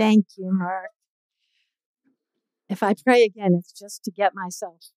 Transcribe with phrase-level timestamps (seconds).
[0.00, 0.92] Thank you, Mark.
[2.70, 4.92] If I pray again, it's just to get myself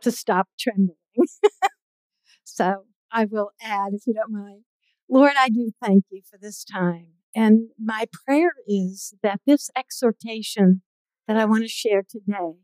[0.00, 0.96] to stop trembling.
[2.44, 4.62] so I will add, if you don't mind.
[5.06, 7.08] Lord, I do thank you for this time.
[7.36, 10.80] And my prayer is that this exhortation
[11.28, 12.54] that I want to share today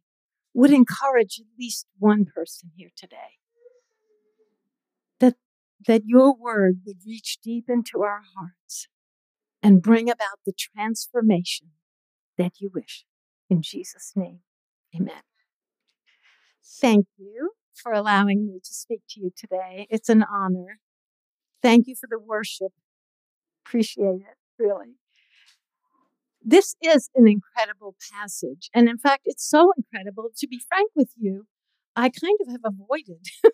[0.54, 3.36] would encourage at least one person here today.
[5.20, 5.34] That,
[5.86, 8.88] that your word would reach deep into our hearts
[9.66, 11.70] and bring about the transformation
[12.38, 13.04] that you wish.
[13.50, 14.38] In Jesus' name,
[14.94, 15.22] amen.
[16.80, 19.88] Thank you for allowing me to speak to you today.
[19.90, 20.78] It's an honor.
[21.62, 22.70] Thank you for the worship.
[23.66, 24.94] Appreciate it, really.
[26.40, 28.70] This is an incredible passage.
[28.72, 30.30] And in fact, it's so incredible.
[30.36, 31.46] To be frank with you,
[31.96, 33.26] I kind of have avoided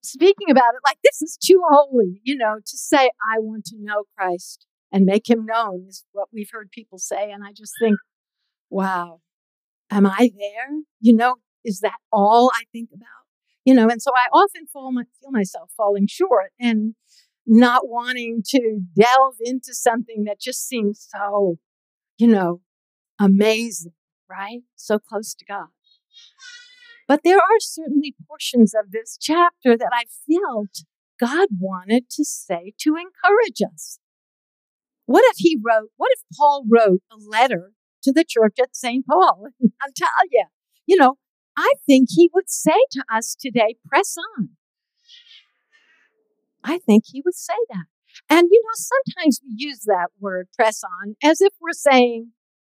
[0.00, 3.76] speaking about it like this is too holy, you know, to say, I want to
[3.78, 7.30] know Christ and make him known is what we've heard people say.
[7.30, 7.96] And I just think,
[8.70, 9.20] wow,
[9.90, 10.80] am I there?
[11.00, 13.08] You know, is that all I think about?
[13.64, 16.94] You know, and so I often fall, feel myself falling short and
[17.46, 21.58] not wanting to delve into something that just seems so
[22.18, 22.60] you know,
[23.18, 23.94] amazing,
[24.30, 24.60] right?
[24.76, 25.68] So close to God.
[27.08, 30.84] But there are certainly portions of this chapter that I felt
[31.18, 33.98] God wanted to say to encourage us.
[35.06, 37.72] What if he wrote, what if Paul wrote a letter
[38.04, 39.06] to the church at St.
[39.06, 40.48] Paul in Antalya?
[40.86, 41.14] You You know,
[41.56, 44.50] I think he would say to us today, press on.
[46.64, 47.86] I think he would say that.
[48.28, 52.32] And you know, sometimes we use that word press on as if we're saying,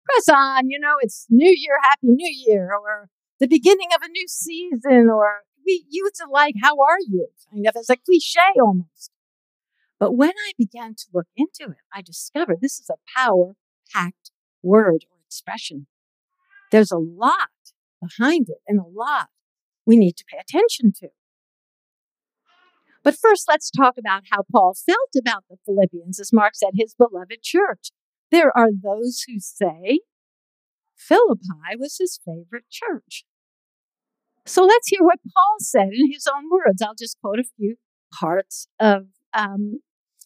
[0.04, 3.08] press on, you know, it's New Year, Happy New Year, or
[3.40, 7.28] the beginning of a new season, or we use it like, how are you?
[7.50, 9.10] Kind of as a cliche almost.
[10.02, 13.54] But when I began to look into it, I discovered this is a power
[13.94, 15.86] packed word or expression.
[16.72, 17.50] There's a lot
[18.02, 19.28] behind it and a lot
[19.86, 21.10] we need to pay attention to.
[23.04, 26.96] But first, let's talk about how Paul felt about the Philippians, as Mark said, his
[26.96, 27.92] beloved church.
[28.32, 30.00] There are those who say
[30.96, 33.24] Philippi was his favorite church.
[34.46, 36.82] So let's hear what Paul said in his own words.
[36.82, 37.76] I'll just quote a few
[38.12, 39.78] parts of um,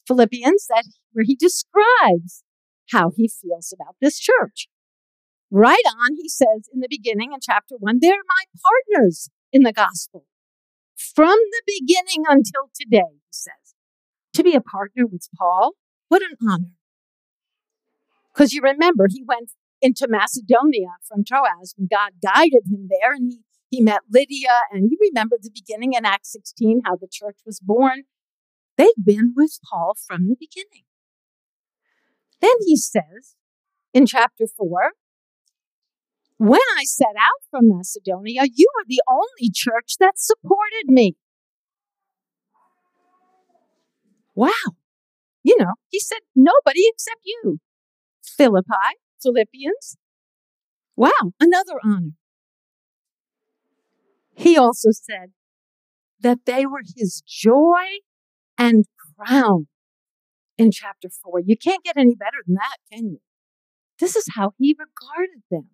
[0.06, 2.44] Philippians that where he describes
[2.90, 4.68] how he feels about this church.
[5.50, 9.72] Right on, he says in the beginning in chapter one, they're my partners in the
[9.72, 10.24] gospel
[10.96, 13.74] from the beginning until today, he says.
[14.34, 15.72] To be a partner with Paul,
[16.08, 16.72] what an honor.
[18.32, 23.30] Because you remember, he went into Macedonia from Troas and God guided him there and
[23.30, 23.40] he,
[23.70, 24.60] he met Lydia.
[24.70, 28.04] And you remember the beginning in Acts 16, how the church was born.
[28.76, 30.84] They've been with Paul from the beginning.
[32.40, 33.36] Then he says
[33.94, 34.92] in chapter 4
[36.38, 41.16] when I set out from Macedonia, you were the only church that supported me.
[44.34, 44.50] Wow.
[45.42, 47.60] You know, he said, nobody except you.
[48.22, 49.96] Philippi, Philippians.
[50.94, 52.12] Wow, another honor.
[54.34, 55.32] He also said
[56.20, 58.00] that they were his joy
[58.58, 58.84] and
[59.16, 59.66] crown
[60.58, 61.40] in chapter four.
[61.40, 63.20] You can't get any better than that, can you?
[63.98, 65.70] This is how he regarded them.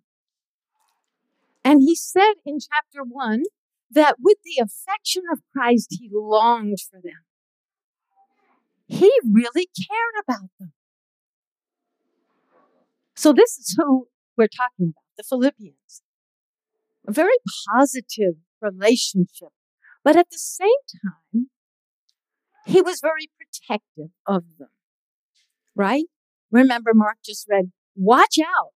[1.65, 3.43] And he said in chapter one
[3.91, 7.23] that with the affection of Christ, he longed for them.
[8.87, 10.73] He really cared about them.
[13.15, 16.03] So this is who we're talking about, the Philippians.
[17.07, 17.37] A very
[17.69, 19.49] positive relationship.
[20.05, 20.69] But at the same
[21.05, 21.51] time,
[22.67, 24.69] he was very protective of them.
[25.75, 26.05] Right?
[26.51, 28.71] Remember, Mark just read, watch out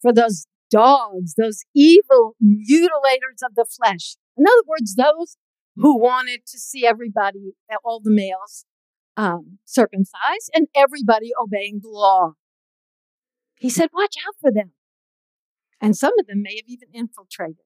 [0.00, 4.16] for those dogs, those evil mutilators of the flesh.
[4.36, 5.36] In other words, those
[5.76, 8.64] who wanted to see everybody, all the males,
[9.16, 12.32] um, circumcised and everybody obeying the law.
[13.58, 14.72] He said, watch out for them.
[15.80, 17.64] And some of them may have even infiltrated.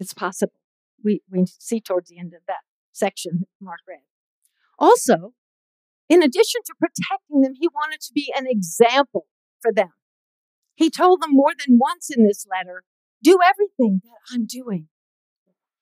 [0.00, 0.54] It's possible.
[1.02, 2.60] We, we see towards the end of that
[2.92, 4.00] section Mark read.
[4.78, 5.34] Also,
[6.08, 9.26] in addition to protecting them, he wanted to be an example
[9.60, 9.90] for them.
[10.74, 12.82] He told them more than once in this letter
[13.22, 14.88] do everything that I'm doing,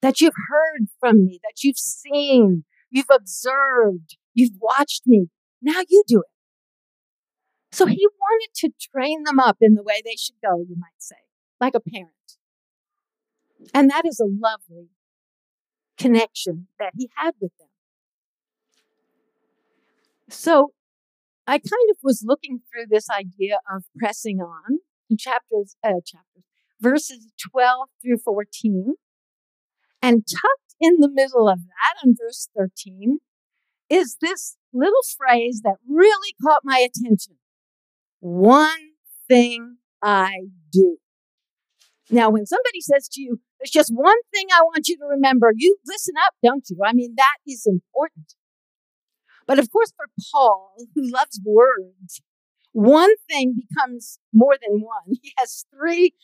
[0.01, 5.29] that you've heard from me, that you've seen, you've observed, you've watched me.
[5.61, 7.75] Now you do it.
[7.75, 10.99] So he wanted to train them up in the way they should go, you might
[10.99, 11.17] say,
[11.61, 12.11] like a parent.
[13.75, 14.91] And that is a lovely
[15.99, 17.69] connection that he had with them.
[20.33, 20.73] So
[21.47, 24.79] I kind of was looking through this idea of pressing on
[25.11, 26.45] in chapters, uh, chapters,
[26.81, 28.95] verses 12 through 14.
[30.01, 33.19] And tucked in the middle of that, in verse 13,
[33.89, 37.37] is this little phrase that really caught my attention.
[38.21, 38.93] One
[39.29, 40.97] thing I do.
[42.11, 45.53] Now, when somebody says to you, there's just one thing I want you to remember,
[45.55, 46.79] you listen up, don't you?
[46.85, 48.35] I mean, that is important.
[49.53, 52.23] But of course, for Paul, who loves words,
[52.73, 55.19] one thing becomes more than one.
[55.21, 56.15] He has three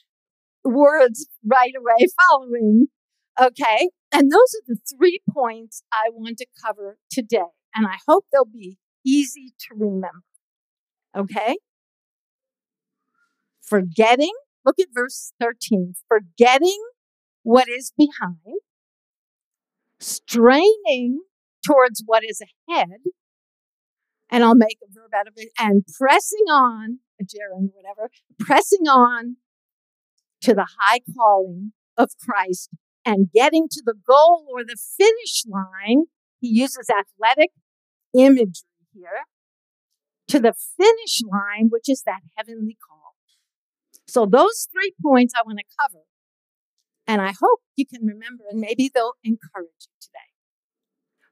[0.65, 2.87] words right away following.
[3.39, 3.91] Okay.
[4.15, 7.51] And those are the three points I want to cover today.
[7.75, 10.25] And I hope they'll be easy to remember.
[11.15, 11.59] Okay.
[13.61, 14.33] Forgetting,
[14.65, 15.93] look at verse 13.
[16.09, 16.83] Forgetting
[17.43, 18.63] what is behind,
[20.01, 21.25] straining
[21.65, 23.01] towards what is ahead,
[24.31, 28.87] and I'll make a verb out of it, and pressing on, a gerund, whatever, pressing
[28.87, 29.37] on
[30.43, 32.71] to the high calling of Christ
[33.05, 36.05] and getting to the goal or the finish line.
[36.41, 37.51] He uses athletic
[38.15, 39.25] imagery here
[40.29, 43.15] to the finish line, which is that heavenly call.
[44.07, 46.05] So those three points I want to cover.
[47.07, 49.98] And I hope you can remember and maybe they'll encourage you.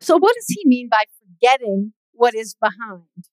[0.00, 3.28] So what does he mean by forgetting what is behind?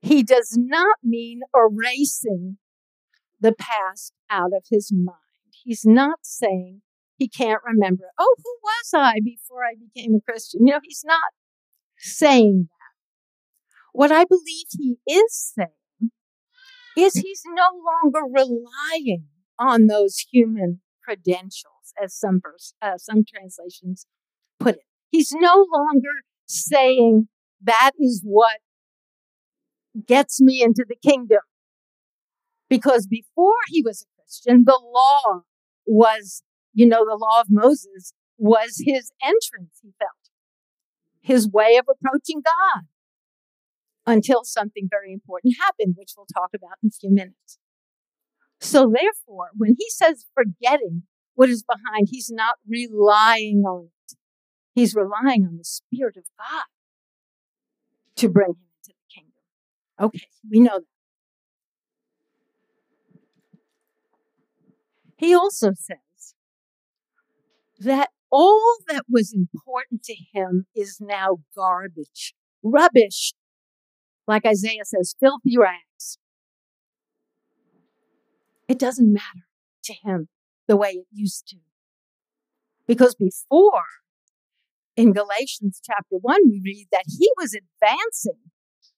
[0.00, 2.58] He does not mean erasing
[3.40, 5.16] the past out of his mind.
[5.64, 6.82] He's not saying
[7.16, 10.66] he can't remember, oh, who was I before I became a Christian?
[10.66, 11.32] You know, he's not
[11.98, 12.76] saying that.
[13.92, 16.10] What I believe he is saying
[16.96, 19.26] is he's no longer relying
[19.58, 22.40] on those human credentials, as some
[22.82, 24.06] uh, some translations
[24.58, 24.82] put it.
[25.10, 27.28] He's no longer saying
[27.62, 28.58] that is what
[30.06, 31.40] gets me into the kingdom.
[32.68, 35.42] Because before he was a Christian, the law
[35.86, 36.42] was,
[36.74, 40.10] you know, the law of Moses was his entrance, he felt,
[41.20, 42.84] his way of approaching God
[44.04, 47.58] until something very important happened, which we'll talk about in a few minutes.
[48.60, 51.04] So therefore, when he says forgetting
[51.34, 53.95] what is behind, he's not relying on it.
[54.76, 56.64] He's relying on the Spirit of God
[58.16, 59.32] to bring him into the kingdom.
[59.98, 60.84] Okay, we know that.
[65.16, 66.34] He also says
[67.78, 73.32] that all that was important to him is now garbage, rubbish.
[74.28, 76.18] Like Isaiah says, filthy rags.
[78.68, 79.46] It doesn't matter
[79.84, 80.28] to him
[80.68, 81.56] the way it used to.
[82.86, 83.84] Because before,
[84.96, 88.40] in Galatians chapter 1, we read that he was advancing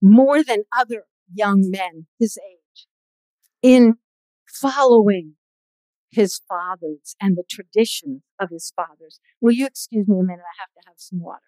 [0.01, 2.87] more than other young men his age
[3.63, 3.97] in
[4.47, 5.35] following
[6.11, 9.21] his fathers and the tradition of his fathers.
[9.41, 10.41] Will you excuse me a minute?
[10.41, 11.43] I have to have some water.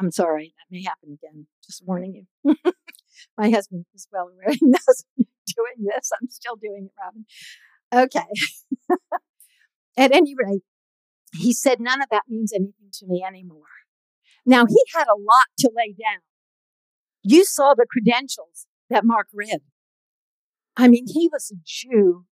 [0.00, 1.46] I'm sorry, that may happen again.
[1.64, 2.56] Just warning you.
[3.38, 6.10] My husband is well aware he knows I'm doing this.
[6.20, 7.24] I'm still doing it, Robin.
[7.92, 8.28] Okay.
[9.96, 10.62] At any rate,
[11.34, 13.64] he said, none of that means anything to me anymore.
[14.44, 16.20] Now, he had a lot to lay down.
[17.22, 19.60] You saw the credentials that Mark read.
[20.76, 22.24] I mean, he was a Jew,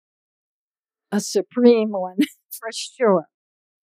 [1.12, 2.18] a supreme one
[2.52, 3.26] for sure.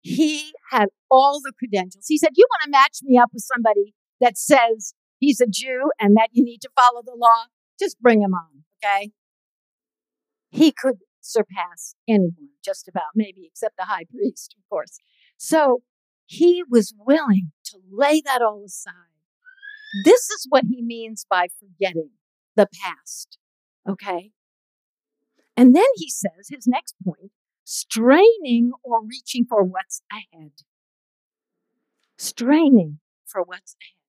[0.02, 2.06] He had all the credentials.
[2.08, 5.90] He said, You want to match me up with somebody that says he's a Jew
[6.00, 7.44] and that you need to follow the law?
[7.78, 9.12] Just bring him on, okay?
[10.50, 14.98] He could surpass anyone, just about, maybe, except the high priest, of course.
[15.36, 15.82] So
[16.26, 18.94] he was willing to lay that all aside.
[20.04, 22.10] This is what he means by forgetting
[22.56, 23.38] the past.
[23.88, 24.30] Okay.
[25.56, 27.32] And then he says his next point
[27.64, 30.52] straining or reaching for what's ahead.
[32.18, 33.99] Straining for what's ahead.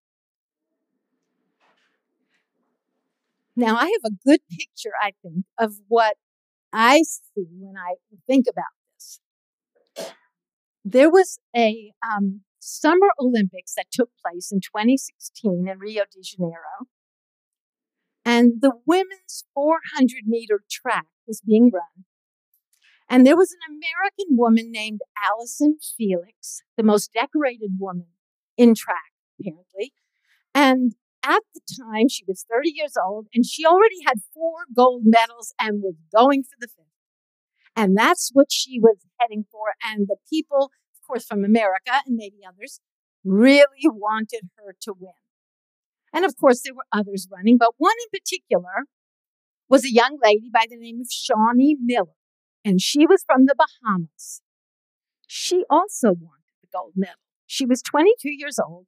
[3.62, 6.16] Now, I have a good picture, I think, of what
[6.74, 8.66] I see when I think about
[8.96, 10.12] this.
[10.84, 16.88] there was a um, Summer Olympics that took place in 2016 in Rio de Janeiro.
[18.26, 22.06] And the women's 400 meter track was being run.
[23.08, 28.08] And there was an American woman named Allyson Felix, the most decorated woman
[28.58, 29.94] in track, apparently.
[30.56, 35.04] And at the time, she was 30 years old and she already had four gold
[35.06, 36.86] medals and was going for the fifth.
[37.76, 39.74] And that's what she was heading for.
[39.84, 42.80] And the people, of course, from America and maybe others,
[43.24, 45.14] really wanted her to win.
[46.14, 48.86] And of course, there were others running, but one in particular
[49.70, 52.18] was a young lady by the name of Shaunae Miller,
[52.66, 54.42] and she was from the Bahamas.
[55.28, 57.16] She also wanted the gold medal.
[57.46, 58.88] She was 22 years old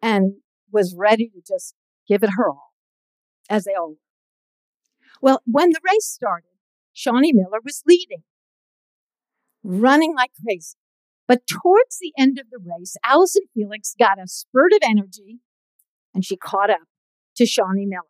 [0.00, 0.34] and
[0.72, 1.74] was ready to just
[2.08, 2.72] give it her all,
[3.48, 3.96] as they all were.
[5.20, 6.48] Well, when the race started,
[6.96, 8.24] Shaunae Miller was leading,
[9.62, 10.76] running like crazy.
[11.28, 15.38] But towards the end of the race, Allyson Felix got a spurt of energy
[16.14, 16.80] and she caught up
[17.36, 18.02] to Shaunae Miller.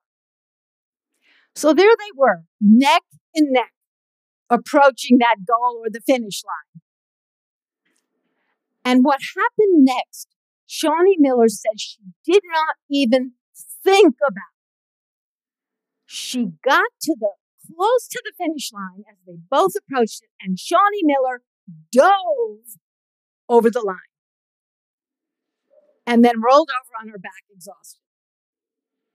[1.55, 3.03] So there they were, neck
[3.35, 3.73] and neck,
[4.49, 6.83] approaching that goal or the finish line.
[8.85, 10.29] And what happened next,
[10.73, 13.33] Shaunae Miller said she did not even
[13.85, 14.41] think about.
[16.07, 17.33] She got to the
[17.77, 21.43] close to the finish line as they both approached it, and Shaunae Miller
[21.93, 22.79] dove
[23.51, 23.97] over the line
[26.07, 28.01] and then rolled over on her back exhausted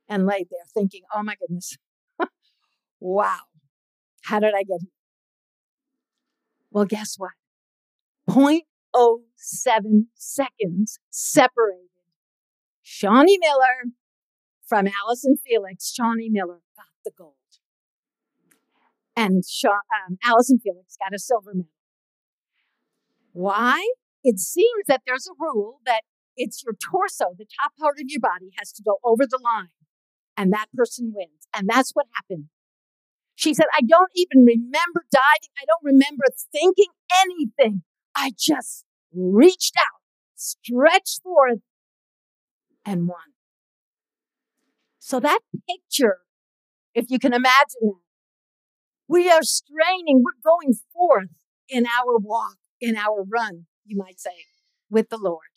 [0.07, 1.75] and laid there thinking, oh my goodness,
[2.99, 3.39] wow,
[4.25, 4.91] how did I get here?
[6.69, 7.31] Well, guess what?
[8.97, 11.87] 0.07 seconds separated
[12.83, 13.91] Shaunae Miller
[14.65, 15.93] from Allyson Felix.
[15.93, 17.33] Shaunae Miller got the gold.
[19.15, 21.71] And Shaw, um, Allyson Felix got a silver medal.
[23.33, 23.87] Why?
[24.23, 26.01] It seems that there's a rule that
[26.35, 29.69] it's your torso, the top part of your body has to go over the line
[30.35, 31.47] and that person wins.
[31.55, 32.45] And that's what happened.
[33.35, 35.53] She said, I don't even remember diving.
[35.57, 36.89] I don't remember thinking
[37.23, 37.83] anything.
[38.15, 38.85] I just
[39.17, 40.01] reached out,
[40.35, 41.59] stretched forth,
[42.85, 43.17] and won.
[44.99, 46.19] So that picture,
[46.93, 48.01] if you can imagine that,
[49.07, 51.29] we are straining, we're going forth
[51.69, 54.31] in our walk, in our run, you might say,
[54.89, 55.47] with the Lord.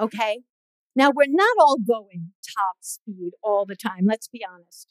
[0.00, 0.40] Okay?
[0.96, 4.88] Now, we're not all going top speed all the time, let's be honest.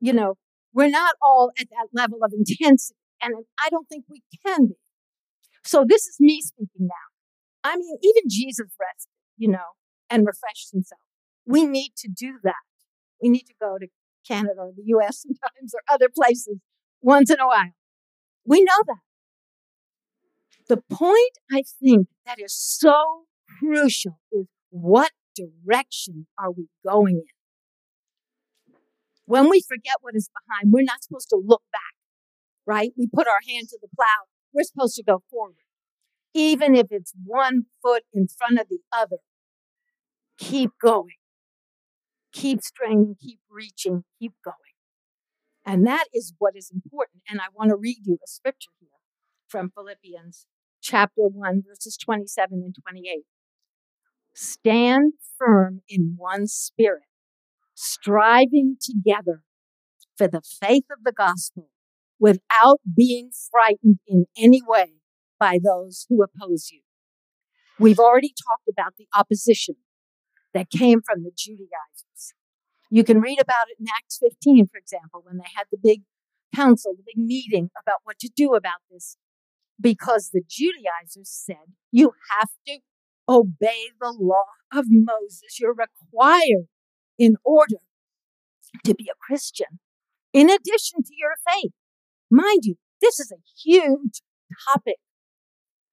[0.00, 0.34] You know,
[0.72, 4.76] we're not all at that level of intensity, and I don't think we can be.
[5.64, 7.08] So, this is me speaking now.
[7.64, 9.76] I mean, even Jesus rested, you know,
[10.10, 11.00] and refreshed himself.
[11.46, 12.54] We need to do that.
[13.22, 13.86] We need to go to
[14.26, 16.58] Canada or the US sometimes or other places
[17.00, 17.72] once in a while.
[18.44, 18.96] We know that.
[20.68, 23.24] The point I think that is so
[23.58, 28.74] crucial is what direction are we going in?
[29.26, 31.94] When we forget what is behind, we're not supposed to look back,
[32.66, 32.92] right?
[32.96, 34.31] We put our hand to the plow.
[34.52, 35.56] We're supposed to go forward.
[36.34, 39.18] Even if it's one foot in front of the other,
[40.38, 41.16] keep going.
[42.32, 44.56] Keep straining, keep reaching, keep going.
[45.64, 47.22] And that is what is important.
[47.28, 48.88] And I want to read you a scripture here
[49.46, 50.46] from Philippians
[50.80, 53.24] chapter 1, verses 27 and 28.
[54.34, 57.02] Stand firm in one spirit,
[57.74, 59.42] striving together
[60.16, 61.68] for the faith of the gospel
[62.22, 64.92] without being frightened in any way
[65.40, 66.80] by those who oppose you.
[67.80, 69.74] We've already talked about the opposition
[70.54, 72.34] that came from the Judaizers.
[72.90, 76.02] You can read about it in Acts 15, for example, when they had the big
[76.54, 79.16] council, the big meeting about what to do about this,
[79.80, 82.78] because the Judaizers said, you have to
[83.28, 85.58] obey the law of Moses.
[85.58, 86.68] You're required
[87.18, 87.78] in order
[88.84, 89.80] to be a Christian,
[90.32, 91.72] in addition to your faith.
[92.32, 94.22] Mind you, this is a huge
[94.72, 94.96] topic,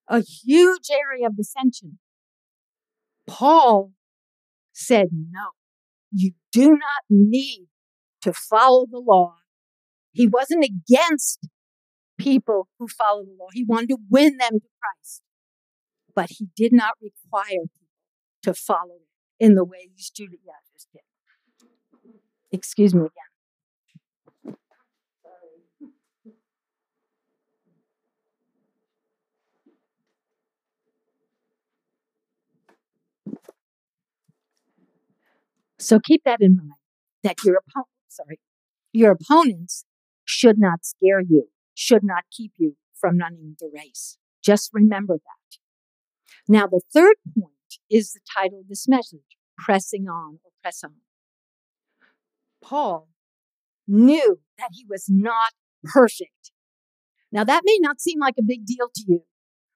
[0.08, 2.00] a huge area of dissension.
[3.28, 3.92] Paul
[4.74, 5.50] said, no,
[6.12, 7.68] you do not need
[8.22, 9.36] to follow the law.
[10.14, 11.48] He wasn't against
[12.18, 13.48] people who follow the law.
[13.52, 15.24] He wanted to win them to Christ
[16.20, 17.88] but he did not require people
[18.44, 21.02] to follow it in the way these Judaizers did.
[22.52, 23.29] Excuse me again.
[35.80, 36.74] So keep that in mind
[37.24, 38.40] that your opponent, sorry,
[38.92, 39.86] your opponents
[40.26, 44.18] should not scare you, should not keep you from running the race.
[44.44, 45.58] Just remember that.
[46.48, 47.54] Now, the third point
[47.90, 50.96] is the title of this message Pressing On or Press On.
[52.62, 53.10] Paul
[53.88, 56.52] knew that he was not perfect.
[57.32, 59.22] Now, that may not seem like a big deal to you,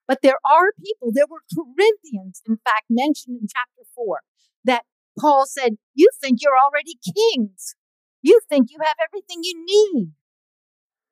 [0.06, 4.20] but there are people, there were Corinthians, in fact, mentioned in chapter 4,
[4.64, 4.84] that
[5.18, 7.74] Paul said, You think you're already kings.
[8.22, 10.12] You think you have everything you need.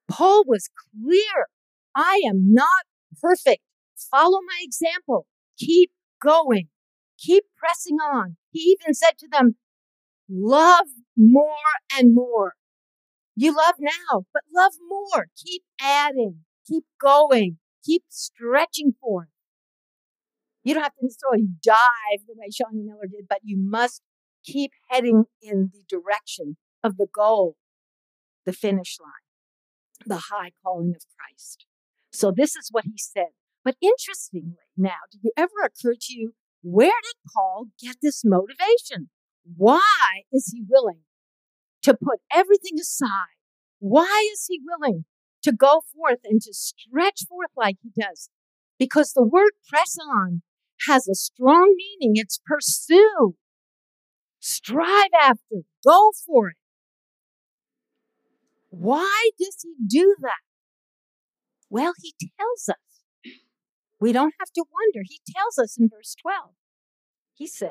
[0.08, 1.46] Paul was clear.
[1.94, 2.86] I am not
[3.20, 3.62] perfect.
[4.10, 5.26] Follow my example.
[5.58, 5.92] Keep
[6.22, 6.68] going.
[7.18, 8.36] Keep pressing on.
[8.50, 9.56] He even said to them,
[10.28, 11.54] love more
[11.96, 12.54] and more.
[13.36, 15.26] You love now, but love more.
[15.36, 16.40] Keep adding.
[16.66, 17.58] Keep going.
[17.84, 19.28] Keep stretching for it.
[20.64, 24.02] You don't have to necessarily dive the way Shaunae Miller did, but you must
[24.44, 27.56] keep heading in the direction of the goal,
[28.44, 31.66] the finish line, the high calling of Christ.
[32.12, 33.30] So this is what he said.
[33.64, 39.10] But interestingly, now, did you ever occur to you where did Paul get this motivation?
[39.56, 41.00] Why is he willing
[41.82, 43.36] to put everything aside?
[43.80, 45.04] Why is he willing
[45.42, 48.30] to go forth and to stretch forth like he does?
[48.78, 50.42] Because the word press on
[50.88, 52.14] has a strong meaning.
[52.16, 53.34] It's pursue,
[54.40, 56.56] strive after, go for it.
[58.70, 60.42] Why does he do that?
[61.68, 63.32] Well, he tells us.
[64.00, 65.04] We don't have to wonder.
[65.08, 66.50] He tells us in verse 12.
[67.34, 67.70] He says,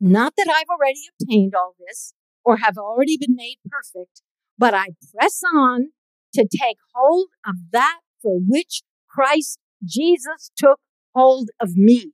[0.00, 4.22] Not that I've already obtained all this or have already been made perfect,
[4.56, 5.88] but I press on
[6.34, 10.80] to take hold of that for which Christ Jesus took
[11.14, 12.12] hold of me.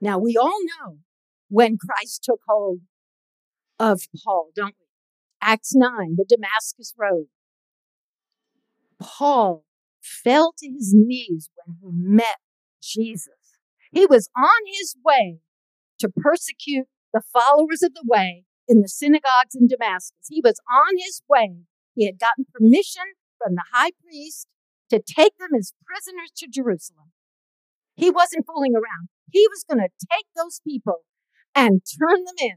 [0.00, 0.98] Now, we all know
[1.48, 2.80] when Christ took hold
[3.78, 4.86] of Paul, don't we?
[5.40, 7.26] Acts 9, the Damascus Road.
[9.00, 9.64] Paul
[10.00, 12.38] fell to his knees when he met
[12.80, 13.58] Jesus.
[13.92, 15.38] He was on his way
[15.98, 20.28] to persecute the followers of the way in the synagogues in Damascus.
[20.28, 21.58] He was on his way.
[21.94, 23.02] He had gotten permission
[23.38, 24.48] from the high priest
[24.90, 27.11] to take them as prisoners to Jerusalem.
[28.02, 29.10] He wasn't fooling around.
[29.30, 31.04] He was going to take those people
[31.54, 32.56] and turn them in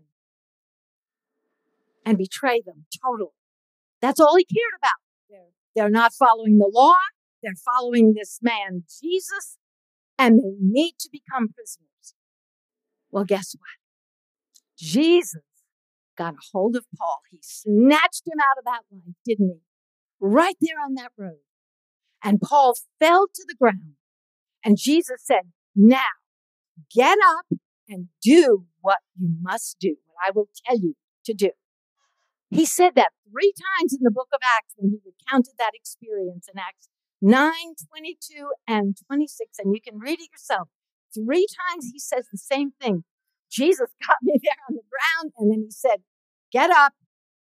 [2.04, 3.30] and betray them totally.
[4.02, 4.92] That's all he cared about.
[5.30, 6.96] They're, they're not following the law.
[7.44, 9.60] They're following this man, Jesus,
[10.18, 12.16] and they need to become prisoners.
[13.12, 13.70] Well, guess what?
[14.80, 15.44] Jesus
[16.18, 17.20] got a hold of Paul.
[17.30, 19.60] He snatched him out of that life, didn't he?
[20.20, 21.44] Right there on that road.
[22.24, 23.94] And Paul fell to the ground.
[24.66, 25.44] And Jesus said,
[25.76, 26.18] Now
[26.94, 31.52] get up and do what you must do, what I will tell you to do.
[32.50, 36.48] He said that three times in the book of Acts when he recounted that experience
[36.52, 36.90] in Acts
[37.22, 37.52] 9,
[37.90, 39.60] 22, and 26.
[39.60, 40.68] And you can read it yourself.
[41.14, 43.04] Three times he says the same thing.
[43.52, 46.02] Jesus got me there on the ground, and then he said,
[46.52, 46.94] Get up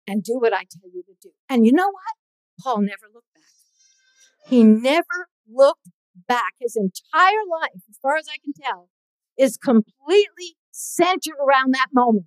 [0.06, 1.30] and do what I tell you to do.
[1.50, 2.15] And you know what?
[2.62, 4.50] Paul never looked back.
[4.50, 5.88] He never looked
[6.28, 6.54] back.
[6.60, 8.90] His entire life, as far as I can tell,
[9.38, 12.26] is completely centered around that moment,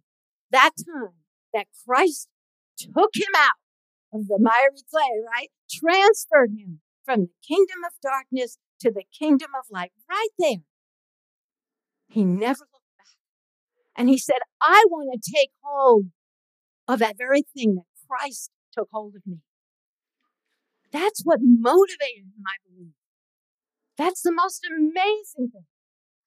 [0.51, 1.15] that time
[1.53, 2.29] that Christ
[2.79, 3.59] took him out
[4.13, 5.51] of the miry clay, right?
[5.71, 10.63] Transferred him from the kingdom of darkness to the kingdom of light, right there.
[12.09, 13.17] He never looked back.
[13.97, 16.07] And he said, I want to take hold
[16.89, 19.39] of that very thing that Christ took hold of me.
[20.93, 22.93] That's what motivated him, I believe.
[24.01, 25.67] That's the most amazing thing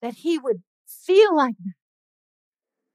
[0.03, 1.73] that he would feel like that.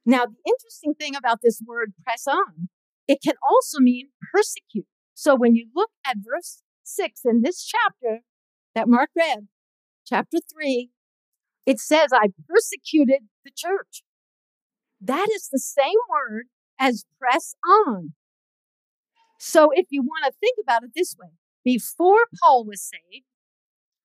[0.07, 2.69] Now, the interesting thing about this word press on,
[3.09, 4.87] it can also mean persecute.
[5.15, 8.21] So when you look at verse six in this chapter
[8.77, 9.49] that Mark read,
[10.07, 10.91] chapter three,
[11.67, 14.05] it says, I persecuted the church.
[15.01, 16.45] That is the same word
[16.79, 18.15] as press on.
[19.41, 21.31] So if you want to think about it this way,
[21.65, 23.25] before Paul was saved,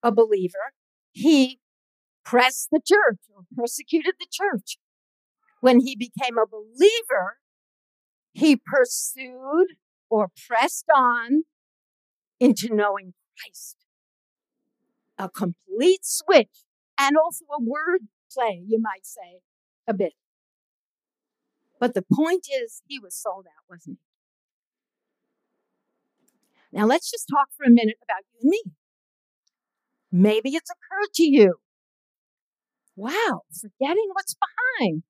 [0.04, 0.74] a believer,
[1.12, 1.60] he
[2.24, 4.78] pressed the church or persecuted the church.
[5.62, 7.38] When he became a believer,
[8.34, 9.78] he pursued
[10.10, 11.44] or pressed on
[12.40, 13.78] into knowing Christ.
[15.18, 16.66] A complete switch
[17.00, 19.40] and also a word play, you might say,
[19.88, 20.14] a bit.
[21.80, 24.00] But the point is, he was sold out, wasn't
[26.72, 26.78] he?
[26.78, 28.64] Now let's just talk for a minute about you and me.
[30.14, 31.56] Maybe it's occurred to you.
[32.96, 35.04] Wow, forgetting what's behind.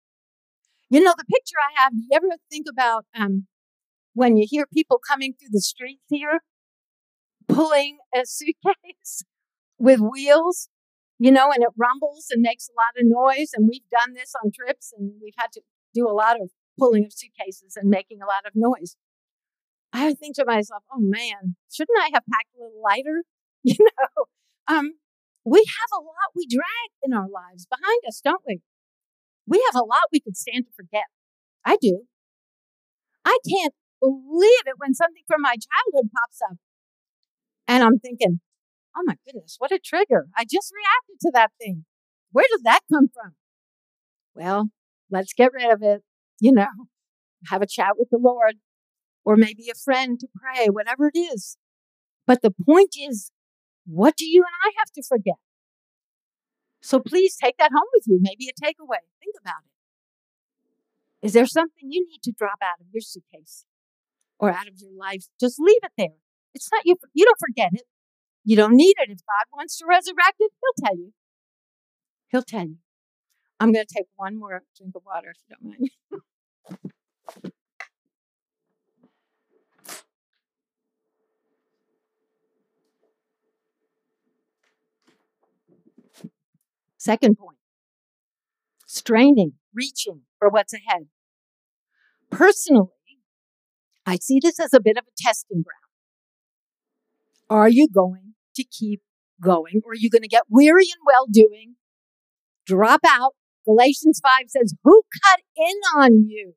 [0.89, 3.48] You know, the picture I have, you ever think about um,
[4.13, 6.42] when you hear people coming through the streets here
[7.48, 9.24] pulling a suitcase
[9.78, 10.70] with wheels,
[11.20, 13.52] you know, and it rumbles and makes a lot of noise.
[13.56, 15.62] And we've done this on trips and we've had to
[15.94, 18.96] do a lot of pulling of suitcases and making a lot of noise.
[19.92, 23.24] I think to myself, oh man, shouldn't I have packed a little lighter?
[23.66, 24.26] You know,
[24.67, 24.93] um,
[25.45, 28.62] we have a lot we drag in our lives behind us, don't we?
[29.45, 31.06] We have a lot we could stand to forget.
[31.65, 32.04] I do.
[33.26, 36.58] I can't believe it when something from my childhood pops up.
[37.67, 38.39] And I'm thinking,
[38.97, 40.28] oh my goodness, what a trigger.
[40.38, 41.86] I just reacted to that thing.
[42.32, 43.34] Where did that come from?
[44.36, 44.69] Well,
[45.10, 46.02] let's get rid of it.
[46.39, 46.67] You know,
[47.47, 48.56] have a chat with the Lord
[49.26, 51.58] or maybe a friend to pray, whatever it is.
[52.26, 53.32] But the point is,
[53.86, 55.36] what do you and I have to forget?
[56.82, 59.04] So please take that home with you, maybe a takeaway.
[59.19, 61.26] Think about it.
[61.26, 63.65] Is there something you need to drop out of your suitcase
[64.38, 65.26] or out of your life?
[65.39, 66.17] Just leave it there.
[66.54, 66.98] It's not you.
[67.13, 67.84] You don't forget it.
[68.43, 69.10] You don't need it.
[69.10, 71.13] If God wants to resurrect it, He'll tell you.
[72.28, 72.78] He'll tell you.
[73.60, 77.52] I'm going to take one more drink of water if you don't mind.
[87.04, 87.58] Second point
[88.88, 91.08] straining, reaching for what's ahead.
[92.30, 92.88] Personally,
[94.06, 95.92] I see this as a bit of a testing ground.
[97.50, 99.02] Are you going to keep
[99.42, 101.76] going or are you going to get weary and well doing,
[102.66, 103.34] drop out?
[103.66, 106.54] Galatians 5 says, Who cut in on you?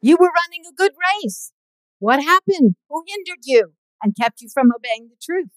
[0.00, 1.52] You were running a good race.
[2.00, 2.74] What happened?
[2.88, 5.52] Who hindered you and kept you from obeying the truth?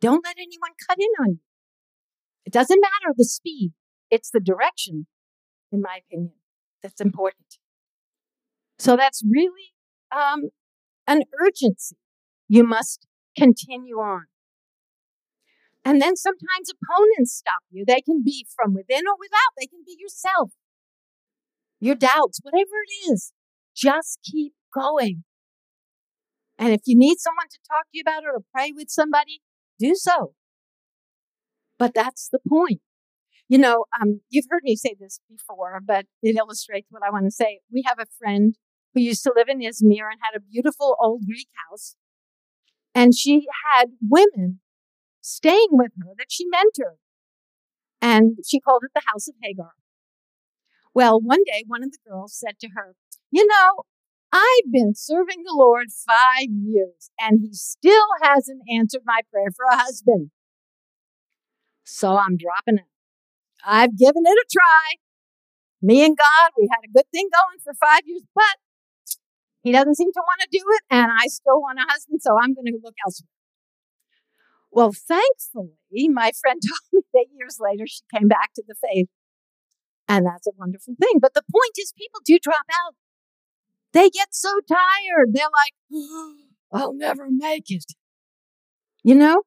[0.00, 1.47] Don't let anyone cut in on you.
[2.48, 3.72] It doesn't matter the speed,
[4.10, 5.06] it's the direction,
[5.70, 6.32] in my opinion,
[6.82, 7.58] that's important.
[8.78, 9.74] So that's really
[10.10, 10.48] um,
[11.06, 11.98] an urgency.
[12.48, 13.06] You must
[13.36, 14.28] continue on.
[15.84, 17.84] And then sometimes opponents stop you.
[17.86, 20.52] They can be from within or without, they can be yourself,
[21.80, 23.34] your doubts, whatever it is.
[23.76, 25.24] Just keep going.
[26.58, 29.42] And if you need someone to talk to you about it or pray with somebody,
[29.78, 30.32] do so.
[31.78, 32.80] But that's the point.
[33.48, 37.24] You know, um, you've heard me say this before, but it illustrates what I want
[37.24, 37.60] to say.
[37.72, 38.56] We have a friend
[38.94, 41.96] who used to live in Izmir and had a beautiful old Greek house.
[42.94, 44.60] And she had women
[45.20, 46.98] staying with her that she mentored.
[48.00, 49.72] And she called it the House of Hagar.
[50.94, 52.94] Well, one day, one of the girls said to her,
[53.30, 53.84] You know,
[54.32, 59.64] I've been serving the Lord five years and he still hasn't answered my prayer for
[59.70, 60.30] a husband.
[61.88, 62.90] So I'm dropping it.
[63.64, 65.00] I've given it a try.
[65.80, 68.56] Me and God, we had a good thing going for five years, but
[69.62, 72.36] he doesn't seem to want to do it, and I still want a husband, so
[72.38, 73.28] I'm going to look elsewhere.
[74.70, 79.08] Well, thankfully, my friend told me that years later she came back to the faith.
[80.06, 81.18] And that's a wonderful thing.
[81.20, 82.94] But the point is, people do drop out.
[83.92, 85.32] They get so tired.
[85.32, 86.34] They're like, oh,
[86.72, 87.92] I'll never make it.
[89.02, 89.42] You know?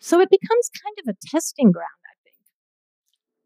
[0.00, 2.36] So it becomes kind of a testing ground, I think.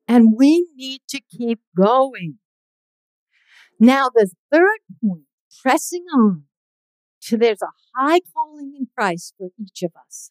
[0.09, 2.38] And we need to keep going.
[3.81, 5.25] Now, the third point,
[5.62, 6.45] pressing on
[7.23, 10.31] to there's a high calling in Christ for each of us.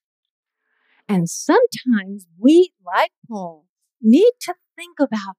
[1.08, 3.66] And sometimes we, like Paul,
[4.02, 5.36] need to think about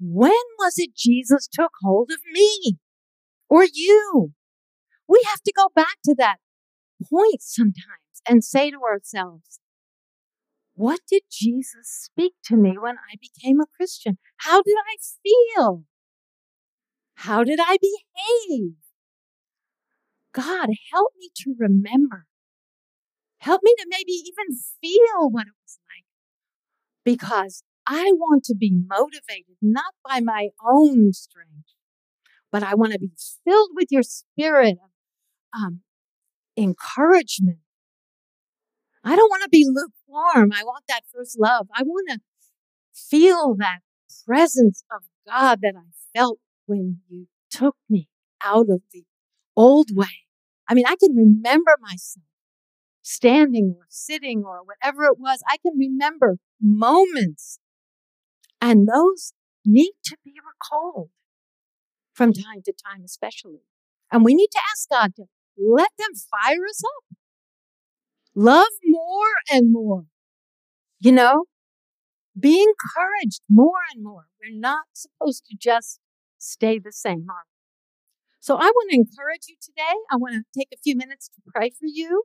[0.00, 2.78] when was it Jesus took hold of me
[3.48, 4.32] or you?
[5.08, 6.36] We have to go back to that
[7.10, 9.60] point sometimes and say to ourselves,
[10.74, 14.18] what did Jesus speak to me when I became a Christian?
[14.38, 15.84] How did I feel?
[17.14, 18.74] How did I behave?
[20.32, 22.26] God, help me to remember.
[23.38, 26.04] Help me to maybe even feel what it was like.
[27.04, 31.74] Because I want to be motivated not by my own strength,
[32.50, 33.12] but I want to be
[33.44, 34.90] filled with your spirit of
[35.60, 35.80] um,
[36.56, 37.58] encouragement.
[39.04, 40.03] I don't want to be lukewarm.
[40.16, 41.68] I want that first love.
[41.74, 42.20] I want to
[42.94, 43.80] feel that
[44.26, 48.08] presence of God that I felt when you took me
[48.42, 49.04] out of the
[49.56, 50.24] old way
[50.68, 52.24] I mean, I can remember myself
[53.02, 55.42] standing or sitting or whatever it was.
[55.48, 57.58] I can remember moments
[58.60, 61.10] and those need to be recalled
[62.14, 63.60] from time to time, especially.
[64.10, 65.24] And we need to ask God to
[65.58, 67.13] let them fire us up.
[68.34, 70.04] Love more and more.
[71.00, 71.44] You know,
[72.38, 74.26] be encouraged more and more.
[74.40, 76.00] We're not supposed to just
[76.38, 77.52] stay the same, are we?
[78.40, 79.94] So I want to encourage you today.
[80.10, 82.24] I want to take a few minutes to pray for you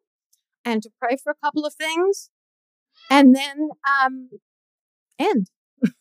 [0.65, 2.29] and to pray for a couple of things
[3.09, 3.69] and then
[4.03, 4.29] um,
[5.19, 5.47] end.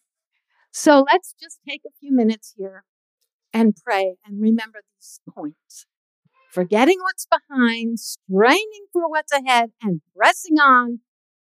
[0.72, 2.84] so let's just take a few minutes here
[3.52, 5.86] and pray and remember these points.
[6.50, 11.00] Forgetting what's behind, straining for what's ahead, and pressing on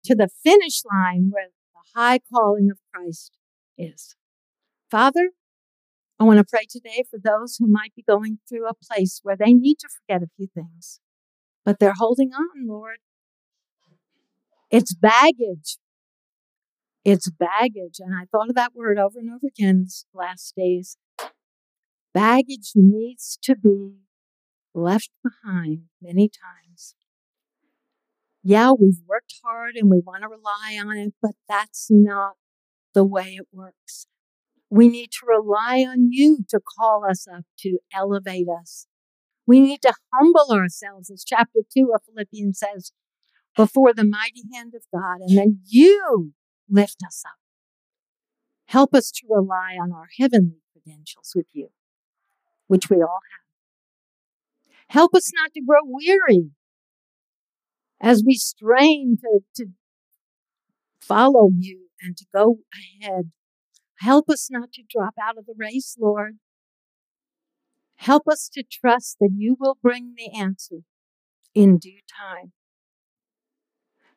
[0.05, 3.33] to the finish line where the high calling of Christ
[3.77, 4.17] is.
[4.91, 5.31] Father,
[6.19, 9.37] I want to pray today for those who might be going through a place where
[9.37, 11.01] they need to forget a few things,
[11.65, 12.99] but they're holding on, Lord.
[14.71, 15.79] It's baggage.
[17.05, 18.01] It's baggage.
[18.01, 20.97] And I thought of that word over and over again these last days.
[22.13, 23.93] Baggage needs to be
[24.75, 26.95] left behind many times.
[28.43, 32.35] Yeah, we've worked hard and we want to rely on it, but that's not
[32.95, 34.07] the way it works.
[34.71, 38.87] We need to rely on you to call us up, to elevate us.
[39.47, 42.93] We need to humble ourselves, as chapter 2 of Philippians says,
[43.57, 46.33] before the mighty hand of God, and then you
[46.69, 47.39] lift us up.
[48.67, 51.71] Help us to rely on our heavenly credentials with you,
[52.67, 53.48] which we all have.
[54.89, 56.51] Help us not to grow weary
[58.01, 59.67] as we strain to, to
[61.01, 62.59] follow you and to go
[63.03, 63.31] ahead.
[63.99, 66.39] Help us not to drop out of the race, Lord.
[67.97, 70.83] Help us to trust that you will bring the answer
[71.55, 72.53] in due time.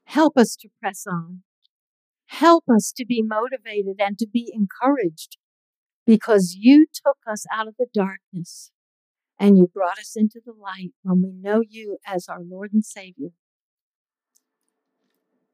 [0.06, 1.42] Help us to press on.
[2.28, 5.38] Help us to be motivated and to be encouraged
[6.06, 8.72] because you took us out of the darkness
[9.42, 12.86] and you brought us into the light when we know you as our Lord and
[12.86, 13.30] Savior.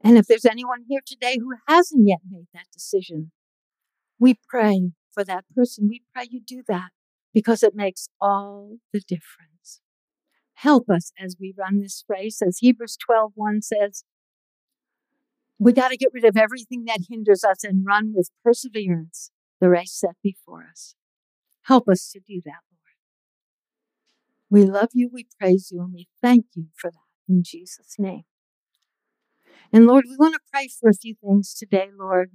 [0.02, 3.32] And if there's anyone here today who hasn't yet made that decision,
[4.20, 5.88] we pray for that person.
[5.88, 6.90] We pray you do that
[7.34, 9.80] because it makes all the difference.
[10.56, 12.42] Help us as we run this race.
[12.42, 14.04] As Hebrews 12 1 says,
[15.58, 19.70] we got to get rid of everything that hinders us and run with perseverance the
[19.70, 20.94] race set before us.
[21.64, 22.68] Help us to do that.
[24.50, 27.00] We love you, we praise you, and we thank you for that
[27.34, 28.24] in Jesus' name.
[29.74, 32.32] And Lord, we want to pray for a few things today, Lord.